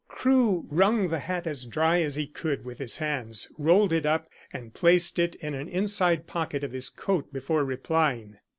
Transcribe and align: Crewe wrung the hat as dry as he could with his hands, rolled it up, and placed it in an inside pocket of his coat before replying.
Crewe 0.07 0.65
wrung 0.71 1.09
the 1.09 1.19
hat 1.19 1.45
as 1.45 1.63
dry 1.63 2.01
as 2.01 2.15
he 2.15 2.25
could 2.25 2.65
with 2.65 2.79
his 2.79 2.97
hands, 2.97 3.51
rolled 3.59 3.93
it 3.93 4.03
up, 4.03 4.27
and 4.51 4.73
placed 4.73 5.19
it 5.19 5.35
in 5.35 5.53
an 5.53 5.67
inside 5.67 6.25
pocket 6.25 6.63
of 6.63 6.71
his 6.71 6.89
coat 6.89 7.31
before 7.31 7.63
replying. 7.63 8.37